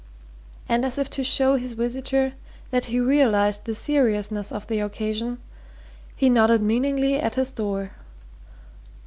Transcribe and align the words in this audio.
And 0.67 0.83
as 0.83 0.97
if 0.97 1.11
to 1.11 1.23
show 1.23 1.57
his 1.57 1.73
visitor 1.73 2.33
that 2.71 2.85
he 2.85 2.99
realized 2.99 3.65
the 3.65 3.75
seriousness 3.75 4.51
of 4.51 4.65
the 4.65 4.79
occasion, 4.79 5.37
he 6.15 6.27
nodded 6.27 6.63
meaningly 6.63 7.19
at 7.19 7.35
his 7.35 7.53
door. 7.53 7.91